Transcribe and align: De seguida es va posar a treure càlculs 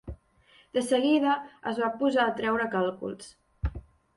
De 0.77 0.81
seguida 0.91 1.35
es 1.73 1.81
va 1.83 1.91
posar 2.01 2.27
a 2.31 2.35
treure 2.41 2.69
càlculs 2.77 3.31